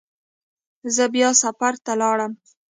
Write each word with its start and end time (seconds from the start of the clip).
زه 0.95 1.03
بیا 1.13 1.29
سفر 1.43 1.73
ته 1.85 1.91
لاړم. 2.01 2.31